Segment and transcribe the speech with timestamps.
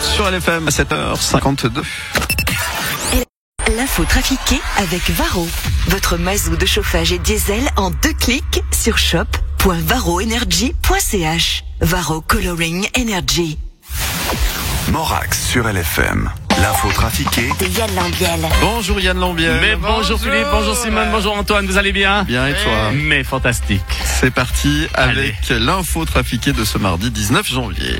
[0.00, 1.82] Sur LFM à 7h52.
[3.76, 5.48] L'info trafiquée avec Varro.
[5.88, 11.64] Votre mazou de chauffage et diesel en deux clics sur shop.varroenergy.ch.
[11.80, 13.58] Varro Coloring Energy.
[14.90, 16.30] Morax sur LFM.
[16.60, 18.46] L'info trafiquée De Yann Lambiel.
[18.60, 19.58] Bonjour Yann Lambiel.
[19.60, 22.22] Mais bonjour Philippe, bonjour Simone, bonjour Antoine, vous allez bien?
[22.24, 22.92] Bien et toi?
[22.92, 23.82] Mais fantastique.
[24.04, 27.98] C'est parti avec l'info trafiquée de ce mardi 19 janvier.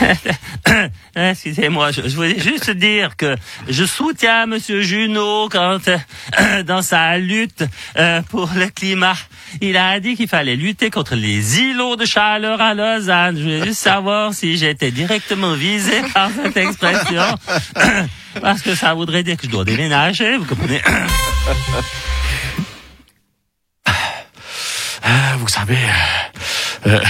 [1.16, 3.36] Excusez-moi, je, voulais juste dire que
[3.68, 7.64] je soutiens Monsieur Junot quand, euh, dans sa lutte
[7.96, 9.16] euh, pour le climat.
[9.60, 13.36] Il a dit qu'il fallait lutter contre les îlots de chaleur à Lausanne.
[13.36, 17.22] Je voulais juste savoir si j'étais directement visé par cette expression.
[18.40, 20.80] Parce que ça voudrait dire que je dois déménager, vous comprenez
[25.02, 25.78] Ah, vous savez,
[26.86, 27.00] euh, euh,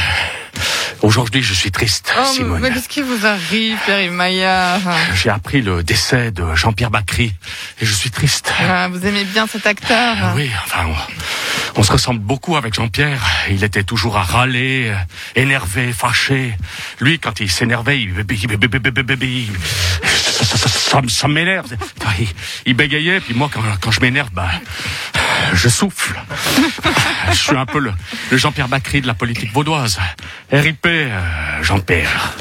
[1.21, 2.61] aujourd'hui je suis triste, Oh, Simone.
[2.61, 4.81] mais qu'est-ce qui vous arrive, Pierre Maillard
[5.15, 7.35] J'ai appris le décès de Jean-Pierre Bacry
[7.81, 8.53] et je suis triste.
[8.59, 10.87] Ah, Vous aimez bien cet acteur Ah Oui, enfin,
[11.77, 13.21] on, on se ressemble beaucoup avec Jean-Pierre.
[13.51, 14.93] Il était toujours à râler,
[15.37, 16.57] énervé, fâché.
[17.01, 18.15] Lui, quand il s'énervait, il,
[20.05, 21.67] ça, ça- ça- ça m'énerve.
[22.19, 22.27] Il,
[22.67, 24.49] il bégayait, puis moi, quand, quand je m'énerve, bah,
[25.55, 26.21] je souffle.
[27.31, 27.93] Je suis un peu le,
[28.33, 29.99] Jean-Pierre Bacry de la politique vaudoise.
[30.53, 32.35] RIP, euh, Jean-Pierre.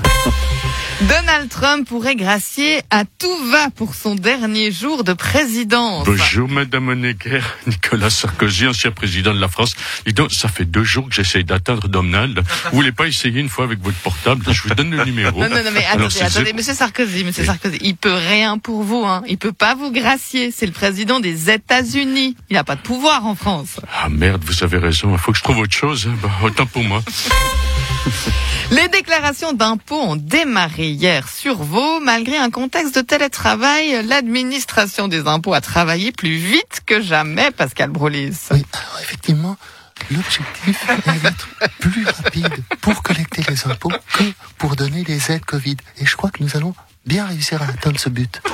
[1.08, 6.06] Donald Trump pourrait gracier à tout va pour son dernier jour de présidence.
[6.06, 9.76] Bonjour Madame Necker, Nicolas Sarkozy, ancien président de la France.
[10.06, 12.42] Dis donc, ça fait deux jours que j'essaye d'atteindre Donald.
[12.66, 14.44] Vous voulez pas essayer une fois avec votre portable?
[14.52, 15.40] Je vous donne le numéro.
[15.40, 17.48] Non, non, non, mais attendez, attendez, monsieur Sarkozy, monsieur Oui.
[17.48, 19.24] Sarkozy, il peut rien pour vous, hein.
[19.26, 20.52] Il peut pas vous gracier.
[20.52, 22.36] C'est le président des États-Unis.
[22.50, 23.80] Il n'a pas de pouvoir en France.
[24.04, 26.10] Ah merde, vous avez raison, il faut que je trouve autre chose.
[26.12, 26.18] hein.
[26.22, 27.02] Bah, autant pour moi.
[28.72, 32.00] Les déclarations d'impôts ont démarré hier sur Vaud.
[32.00, 37.90] Malgré un contexte de télétravail, l'administration des impôts a travaillé plus vite que jamais, Pascal
[37.90, 38.38] Brolis.
[38.52, 39.58] Oui, alors effectivement,
[40.12, 44.24] l'objectif est d'être plus rapide pour collecter les impôts que
[44.58, 45.78] pour donner les aides Covid.
[45.98, 46.76] Et je crois que nous allons
[47.10, 48.40] bien réussir à atteindre ce but.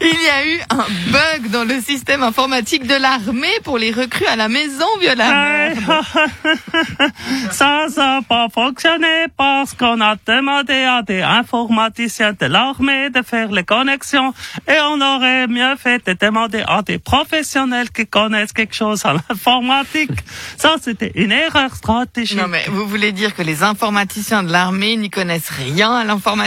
[0.00, 4.26] Il y a eu un bug dans le système informatique de l'armée pour les recrues
[4.26, 5.74] à la maison violemment.
[7.50, 13.22] Ça, ça n'a pas fonctionné parce qu'on a demandé à des informaticiens de l'armée de
[13.22, 14.32] faire les connexions
[14.68, 19.16] et on aurait mieux fait de demander à des professionnels qui connaissent quelque chose en
[19.28, 20.12] informatique.
[20.56, 22.38] Ça, c'était une erreur stratégique.
[22.38, 26.37] Non mais vous voulez dire que les informaticiens de l'armée n'y connaissent rien à l'informatique?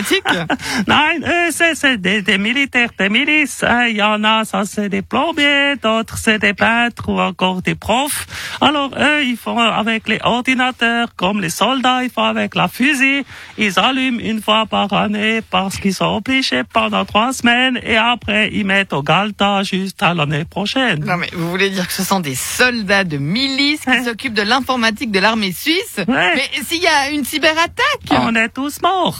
[0.88, 3.64] Non, eux, c'est des, des militaires, des milices.
[3.64, 3.86] hein.
[3.90, 7.76] Il y en a, ça c'est des plombiers, d'autres c'est des peintres ou encore des
[7.76, 8.26] profs.
[8.62, 13.24] Alors eux, ils font avec les ordinateurs, comme les soldats, ils font avec la fusil.
[13.58, 18.50] Ils allument une fois par année parce qu'ils sont obligés pendant trois semaines et après
[18.54, 21.04] ils mettent au galta juste à l'année prochaine.
[21.06, 24.04] Non mais vous voulez dire que ce sont des soldats de milice qui Ouais.
[24.04, 25.98] s'occupent de l'informatique de l'armée suisse?
[26.08, 26.36] Ouais.
[26.36, 27.82] Mais s'il y a une cyberattaque?
[28.12, 29.20] On est tous morts.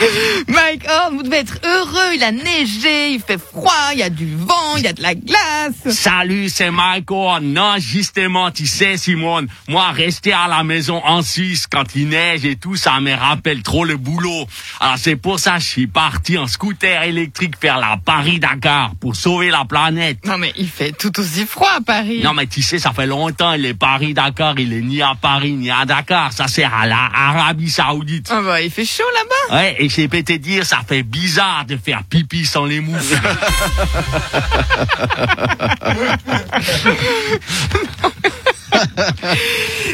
[0.48, 4.10] Mike Horn, vous devez être heureux, il a neigé, il fait froid, il y a
[4.10, 5.94] du vent, il y a de la glace.
[5.94, 7.42] Salut, c'est Michael.
[7.42, 12.44] Non, justement, tu sais, Simone, moi, rester à la maison en Suisse quand il neige
[12.44, 14.46] et tout, ça me rappelle trop le boulot.
[14.80, 19.16] Alors, c'est pour ça que je suis parti en scooter électrique faire la Paris-Dakar pour
[19.16, 20.24] sauver la planète.
[20.24, 22.20] Non mais il fait tout aussi froid à Paris.
[22.22, 25.70] Non, mais tu sais, ça fait longtemps, les Paris-Dakar, il est ni à Paris ni
[25.70, 26.32] à Dakar.
[26.32, 28.28] Ça sert à la Arabie Saoudite.
[28.30, 29.56] Ah bah il fait chaud là-bas.
[29.56, 33.16] Ouais, et peux te dire, ça fait bizarre de faire pipi sans les moufles.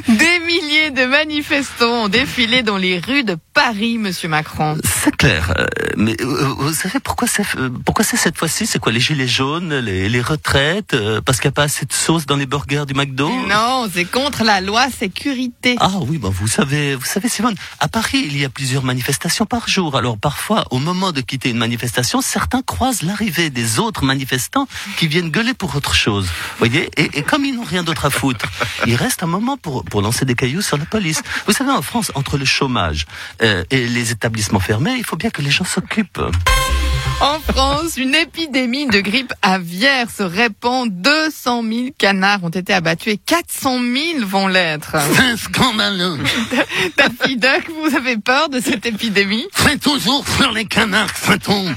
[0.08, 4.78] Des milliers de manifestants ont défilé dans les rues de Paris, monsieur Macron.
[4.84, 5.52] C'est clair.
[5.58, 8.66] euh, mais euh, vous savez pourquoi c'est euh, pourquoi c'est cette fois-ci?
[8.66, 11.92] C'est quoi les gilets jaunes, les, les retraites Parce qu'il n'y a pas assez de
[11.92, 13.28] sauce dans les burgers du McDo?
[13.48, 15.76] Non, c'est contre la loi sécurité.
[15.80, 19.46] Ah oui, bah vous savez, vous savez Simone, à Paris il y a plusieurs manifestations
[19.46, 19.96] par jour.
[19.96, 25.08] Alors parfois, au moment de quitter une manifestation, certains croisent l'arrivée des autres manifestants qui
[25.08, 26.28] viennent gueuler pour autre chose.
[26.58, 28.46] Voyez, et, et comme ils n'ont rien d'autre à foutre,
[28.86, 31.22] il reste un moment pour pour lancer des cailloux sur la police.
[31.46, 33.06] Vous savez, en France, entre le chômage
[33.42, 36.22] euh, et les établissements fermés, il faut bien que les gens s'occupent.
[37.20, 40.90] En France, une épidémie de grippe aviaire se répand.
[40.90, 44.96] 200 000 canards ont été abattus et 400 000 vont l'être.
[45.14, 46.18] C'est scandaleux.
[46.98, 49.46] Daffy Duck, vous avez peur de cette épidémie?
[49.54, 51.74] Fais toujours sur les canards, fait-on.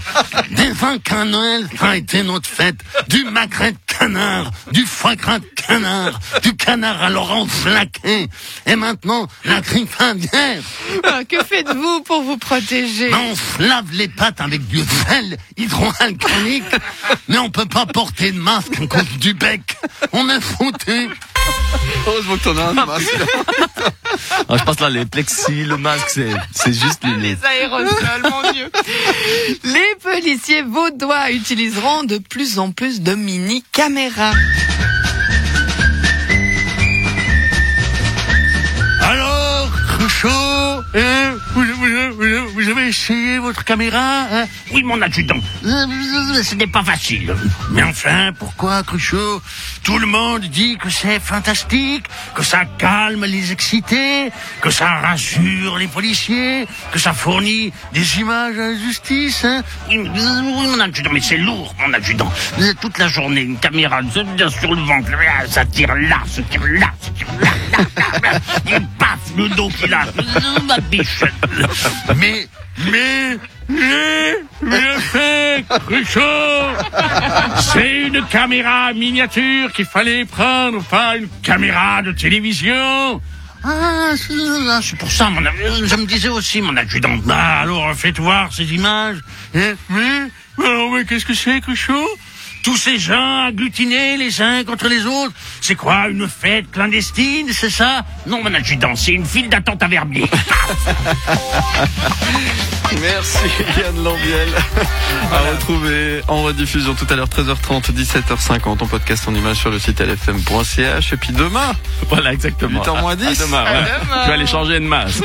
[0.52, 2.80] Déjà qu'à Noël, ça a été notre fête.
[3.08, 8.28] Du magret canard, du foie gras de canard, du canard à Laurent Flaquet,
[8.66, 10.64] et maintenant la grippe indienne.
[11.04, 13.14] Ah, Que faites-vous pour vous protéger?
[13.14, 16.64] On se lave les pattes avec du sel hydroalcoolique,
[17.28, 19.78] mais on peut pas porter de masque à cause du bec.
[20.14, 21.10] On est foutu.
[22.08, 23.16] Heureusement que t'en as un masque.
[24.48, 28.52] Ah, je pense là, les plexis, le masque, c'est, c'est juste les, Les aérosols, mon
[28.52, 28.72] Dieu.
[29.64, 34.34] Les policiers vaudois utiliseront de plus en plus de mini-caméras.
[39.02, 39.70] Alors,
[40.96, 45.40] hein, vous, vous- avez essayé votre caméra hein Oui, mon adjudant.
[45.66, 45.86] Euh,
[46.44, 47.34] Ce n'est pas facile.
[47.72, 49.42] Mais enfin, pourquoi, Cruchot
[49.84, 52.06] Tout le monde dit que c'est fantastique,
[52.36, 54.30] que ça calme les excités,
[54.62, 59.44] que ça rassure les policiers, que ça fournit des images à la justice.
[59.46, 62.32] Hein Oui, mon adjudant, mais c'est lourd, mon adjudant.
[62.82, 65.10] Toute la journée, une caméra sur le ventre.
[65.18, 67.86] Ah, Ça tire là, ça tire là, ça tire là, là,
[68.22, 68.40] là, là.
[68.78, 70.06] Et paf, le dos qu'il a.
[70.06, 71.34] Euh, Ma bichette.
[72.16, 72.48] Mais,
[72.92, 73.38] mais,
[73.70, 76.20] j'ai bien fait, Cruchot
[77.74, 83.22] C'est une caméra miniature qu'il fallait prendre, pas une caméra de télévision.
[83.64, 84.34] Ah, c'est
[84.70, 85.42] ah, pour ça, mon.
[85.42, 87.18] Je me disais aussi, mon adjudant.
[87.30, 89.18] Ah, alors, faites voir ces images.
[89.54, 92.08] Hein Mais, alors, mais qu'est-ce que c'est, Cruchot?
[92.64, 97.70] Tous ces gens agglutinés les uns contre les autres, c'est quoi, une fête clandestine, c'est
[97.70, 98.04] ça?
[98.28, 100.30] Non, mon adjudant, c'est une file d'attente à Verbier.
[103.02, 103.38] Merci
[103.78, 104.50] Yann Lambiel.
[105.32, 109.80] À retrouver en rediffusion tout à l'heure 13h30, 17h50 en podcast en image sur le
[109.80, 111.14] site lfm.ch.
[111.14, 111.72] Et puis demain,
[112.10, 112.82] Voilà, exactement.
[112.82, 113.26] 8h moins 10.
[113.42, 113.84] À demain, ouais.
[114.04, 114.22] demain.
[114.24, 115.24] Je vais aller changer de masque.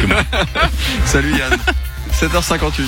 [1.07, 1.57] Salut Yann.
[2.21, 2.83] 7h58.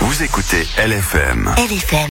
[0.00, 1.54] Vous écoutez LFM.
[1.56, 2.08] LFM.